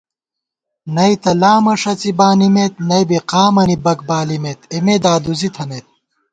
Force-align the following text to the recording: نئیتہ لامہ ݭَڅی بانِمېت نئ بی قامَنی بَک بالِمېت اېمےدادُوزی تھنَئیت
نئیتہ 0.95 1.31
لامہ 1.41 1.73
ݭَڅی 1.81 2.11
بانِمېت 2.17 2.73
نئ 2.87 3.03
بی 3.09 3.17
قامَنی 3.29 3.77
بَک 3.83 3.99
بالِمېت 4.09 4.59
اېمےدادُوزی 4.73 5.49
تھنَئیت 5.55 5.87